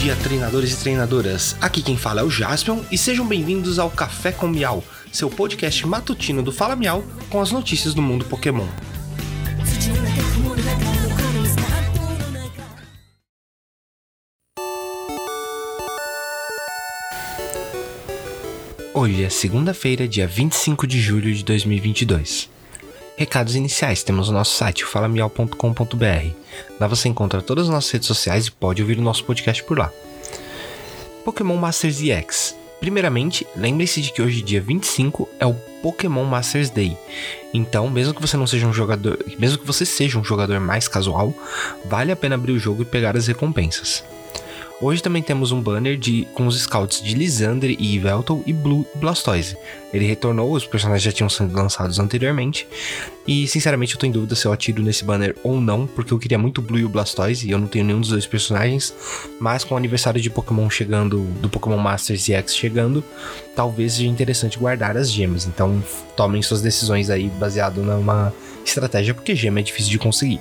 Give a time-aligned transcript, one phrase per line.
[0.00, 1.54] dia, treinadores e treinadoras.
[1.60, 5.86] Aqui quem fala é o Jaspion e sejam bem-vindos ao Café com Miau, seu podcast
[5.86, 8.66] matutino do Fala Miau com as notícias do mundo Pokémon.
[18.94, 22.59] Hoje é segunda-feira, dia 25 de julho de 2022.
[23.20, 26.30] Recados iniciais, temos o nosso site, falamial.com.br.
[26.80, 29.78] Lá você encontra todas as nossas redes sociais e pode ouvir o nosso podcast por
[29.78, 29.92] lá.
[31.22, 32.56] Pokémon Masters EX.
[32.80, 35.52] Primeiramente, lembre-se de que hoje, dia 25, é o
[35.82, 36.96] Pokémon Masters Day.
[37.52, 40.88] Então, mesmo que você não seja um jogador, mesmo que você seja um jogador mais
[40.88, 41.34] casual,
[41.84, 44.02] vale a pena abrir o jogo e pegar as recompensas.
[44.82, 48.86] Hoje também temos um banner de, com os scouts de Lisander e Yveltal e Blue
[48.94, 49.54] Blastoise.
[49.92, 52.66] Ele retornou, os personagens já tinham sido lançados anteriormente.
[53.26, 56.18] E sinceramente eu tô em dúvida se eu atiro nesse banner ou não, porque eu
[56.18, 58.94] queria muito Blue e o Blastoise e eu não tenho nenhum dos dois personagens.
[59.38, 63.04] Mas com o aniversário de Pokémon chegando, do Pokémon Masters EX chegando,
[63.54, 65.44] talvez seja interessante guardar as gemas.
[65.44, 65.84] Então
[66.16, 68.32] tomem suas decisões aí baseado numa
[68.64, 70.40] estratégia, porque gema é difícil de conseguir.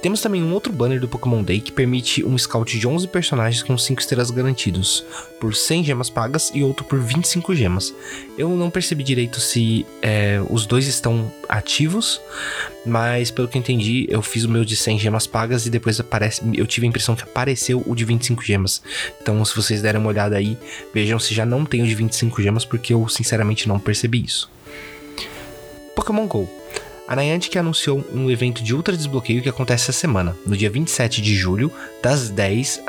[0.00, 3.64] Temos também um outro banner do Pokémon Day que permite um scout de 11 personagens
[3.64, 5.04] com 5 estrelas garantidos,
[5.40, 7.92] por 100 gemas pagas e outro por 25 gemas.
[8.36, 12.20] Eu não percebi direito se é, os dois estão ativos,
[12.86, 16.42] mas pelo que entendi, eu fiz o meu de 100 gemas pagas e depois aparece,
[16.54, 18.80] eu tive a impressão que apareceu o de 25 gemas.
[19.20, 20.56] Então, se vocês derem uma olhada aí,
[20.94, 24.48] vejam se já não tem o de 25 gemas, porque eu sinceramente não percebi isso.
[25.96, 26.48] Pokémon GO.
[27.08, 31.22] A Niantic anunciou um evento de ultra desbloqueio que acontece essa semana, no dia 27
[31.22, 32.82] de julho, das 10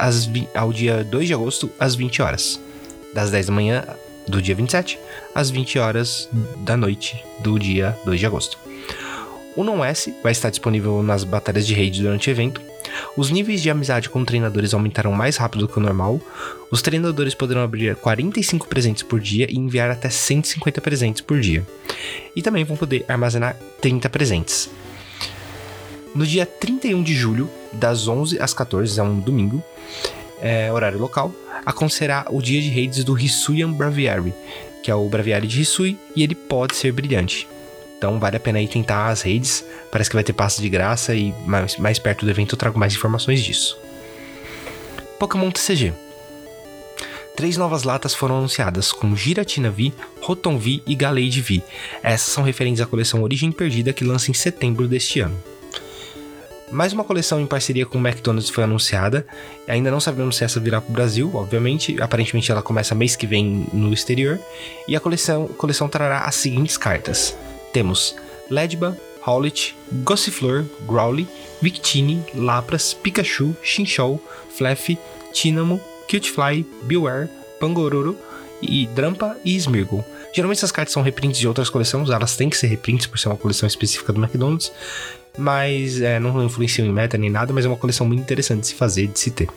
[0.53, 2.59] ao dia 2 de agosto, às 20 horas.
[3.13, 3.85] Das 10 da manhã
[4.27, 4.99] do dia 27
[5.33, 8.59] às 20 horas da noite do dia 2 de agosto.
[9.55, 12.61] O Non-S vai estar disponível nas batalhas de raid durante o evento.
[13.15, 16.21] Os níveis de amizade com treinadores aumentaram mais rápido do que o normal.
[16.71, 21.65] Os treinadores poderão abrir 45 presentes por dia e enviar até 150 presentes por dia.
[22.35, 24.69] E também vão poder armazenar 30 presentes.
[26.13, 29.63] No dia 31 de julho, das 11 às 14, é um domingo,
[30.41, 31.31] é, horário local,
[31.65, 34.33] acontecerá o dia de raids do Hisuian Braviary,
[34.81, 37.47] que é o Braviary de Hisui, e ele pode ser brilhante.
[37.99, 39.63] Então vale a pena aí tentar as redes.
[39.91, 42.79] Parece que vai ter passe de graça e mais, mais perto do evento eu trago
[42.79, 43.77] mais informações disso.
[45.19, 45.93] Pokémon TCG.
[47.35, 51.61] Três novas latas foram anunciadas, com Giratina V, Rotom V e Gallade V.
[52.01, 55.37] Essas são referentes à coleção Origem Perdida que lança em setembro deste ano.
[56.71, 59.25] Mais uma coleção em parceria com o McDonald's foi anunciada.
[59.67, 61.99] Ainda não sabemos se essa virá para o Brasil, obviamente.
[62.01, 64.39] Aparentemente ela começa mês que vem no exterior.
[64.87, 67.35] E a coleção, coleção trará as seguintes cartas:
[67.71, 68.15] temos
[68.49, 71.27] Ledba, Howlet, Gossifleur, Growly,
[71.61, 74.97] Victini, Lapras, Pikachu, Chinchou, Fluffy,
[75.33, 75.79] Tinamo,
[76.09, 77.29] Cutefly, Beware,
[77.59, 78.17] Pangororo
[78.61, 80.03] e Drampa e Smirgle.
[80.33, 83.29] Geralmente essas cartas são reprints de outras coleções, elas têm que ser reprints por ser
[83.29, 84.71] uma coleção específica do McDonald's,
[85.37, 88.67] mas é, não influenciam em meta nem nada, mas é uma coleção muito interessante de
[88.67, 89.49] se fazer, de se ter.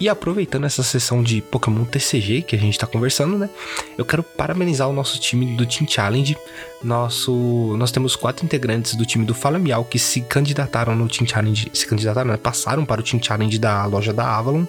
[0.00, 3.50] E aproveitando essa sessão de Pokémon TCG que a gente tá conversando, né?
[3.96, 6.36] Eu quero parabenizar o nosso time do Team Challenge.
[6.82, 11.26] Nosso, nós temos quatro integrantes do time do Fala Miau que se candidataram no Team
[11.26, 12.36] Challenge, se candidataram, né?
[12.36, 14.64] passaram para o Team Challenge da loja da Avalon.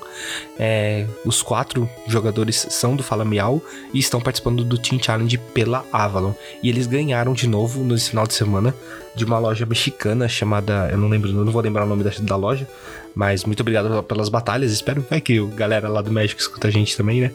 [0.57, 3.61] É, os quatro jogadores são do Fala Miau
[3.93, 6.33] e estão participando do Team Challenge pela Avalon.
[6.63, 8.73] E eles ganharam de novo nesse final de semana
[9.15, 12.35] de uma loja mexicana chamada, eu não lembro, não vou lembrar o nome da, da
[12.35, 12.67] loja,
[13.15, 14.71] mas muito obrigado pelas batalhas.
[14.71, 17.31] Espero vai que a galera lá do México escuta a gente também, né?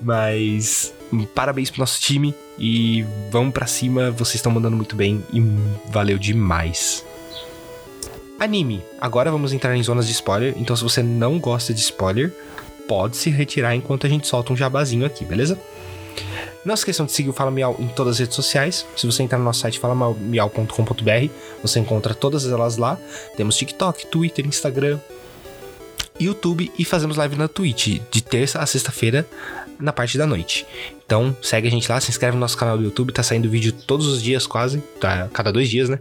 [0.00, 0.92] Mas
[1.34, 4.10] parabéns pro nosso time e vamos para cima.
[4.10, 5.42] Vocês estão mandando muito bem e
[5.90, 7.04] valeu demais.
[8.38, 8.82] Anime.
[9.00, 10.54] Agora vamos entrar em zonas de spoiler.
[10.58, 12.30] Então, se você não gosta de spoiler,
[12.86, 15.58] pode se retirar enquanto a gente solta um jabazinho aqui, beleza?
[16.66, 18.84] Não se esqueçam de seguir o Fala Miau em todas as redes sociais.
[18.96, 21.30] Se você entrar no nosso site falamiau.com.br,
[21.62, 22.98] você encontra todas elas lá.
[23.36, 24.98] Temos TikTok, Twitter, Instagram,
[26.18, 29.24] YouTube e fazemos live na Twitch de terça a sexta-feira
[29.78, 30.66] na parte da noite.
[31.06, 33.70] Então segue a gente lá, se inscreve no nosso canal do YouTube, tá saindo vídeo
[33.70, 35.28] todos os dias quase, tá?
[35.32, 36.00] Cada dois dias, né?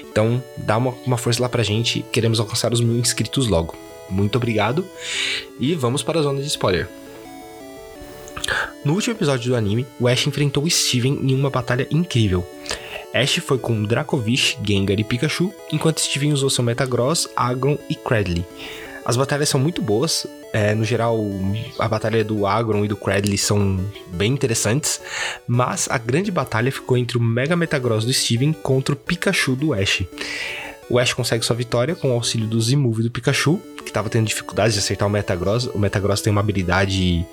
[0.00, 3.74] Então dá uma, uma força lá pra gente, queremos alcançar os mil inscritos logo.
[4.08, 4.82] Muito obrigado
[5.60, 6.88] e vamos para a zona de spoiler.
[8.86, 12.46] No último episódio do anime, o Ash enfrentou Steven em uma batalha incrível.
[13.12, 18.46] Ash foi com Dracovish, Gengar e Pikachu, enquanto Steven usou seu Metagross, Agron e Cradley.
[19.04, 20.24] As batalhas são muito boas.
[20.52, 21.18] É, no geral,
[21.80, 25.00] a batalha do Agron e do Cradley são bem interessantes.
[25.48, 29.74] Mas a grande batalha ficou entre o Mega Metagross do Steven contra o Pikachu do
[29.74, 30.04] Ash.
[30.88, 34.28] O Ash consegue sua vitória com o auxílio do Z-Move do Pikachu, que estava tendo
[34.28, 35.66] dificuldades de acertar o Metagross.
[35.74, 37.26] O Metagross tem uma habilidade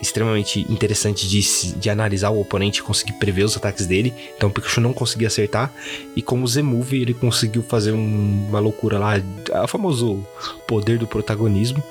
[0.00, 4.12] extremamente interessante de, de analisar o oponente e conseguir prever os ataques dele.
[4.36, 5.72] Então o Pikachu não conseguia acertar.
[6.14, 9.14] E com o Z-Move ele conseguiu fazer um, uma loucura lá,
[9.62, 10.24] o famoso
[10.66, 11.82] poder do protagonismo.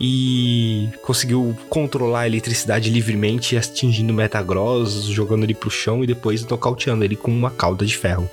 [0.00, 6.44] E conseguiu controlar a eletricidade livremente, atingindo o Metagross, jogando ele pro chão e depois
[6.44, 8.28] nocauteando ele com uma cauda de ferro.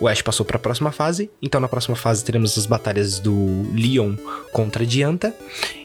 [0.00, 3.66] O Ash passou para a próxima fase, então na próxima fase teremos as batalhas do
[3.72, 4.16] Leon
[4.52, 5.34] contra Dianta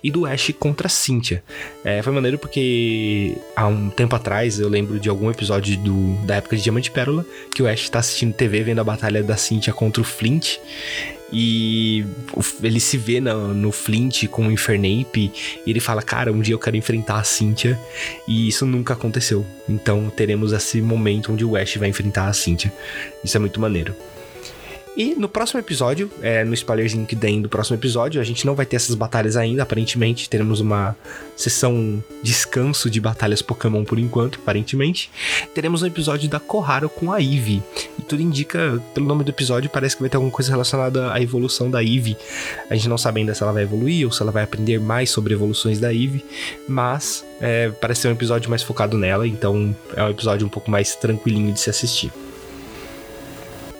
[0.03, 1.43] e do Ash contra Cynthia.
[1.83, 6.35] É, foi maneiro porque há um tempo atrás eu lembro de algum episódio do, da
[6.35, 9.73] época de Diamante Pérola que o Ash está assistindo TV vendo a batalha da Cynthia
[9.73, 10.57] contra o Flint
[11.31, 12.05] e
[12.63, 15.31] ele se vê no, no Flint com o Infernape
[15.65, 17.79] e ele fala, cara, um dia eu quero enfrentar a Cynthia
[18.27, 19.45] e isso nunca aconteceu.
[19.67, 22.73] Então teremos esse momento onde o Ash vai enfrentar a Cynthia.
[23.23, 23.95] Isso é muito maneiro.
[24.99, 28.53] E no próximo episódio, é, no spoilerzinho que tem do próximo episódio, a gente não
[28.53, 30.29] vai ter essas batalhas ainda, aparentemente.
[30.29, 30.93] Teremos uma
[31.37, 35.09] sessão descanso de batalhas Pokémon por enquanto, aparentemente.
[35.55, 37.63] Teremos um episódio da Koharu com a Eevee.
[37.97, 41.21] E tudo indica, pelo nome do episódio, parece que vai ter alguma coisa relacionada à
[41.21, 42.17] evolução da Eevee.
[42.69, 45.09] A gente não sabe ainda se ela vai evoluir ou se ela vai aprender mais
[45.09, 46.25] sobre evoluções da Eevee,
[46.67, 50.69] mas é, parece ser um episódio mais focado nela, então é um episódio um pouco
[50.69, 52.11] mais tranquilinho de se assistir.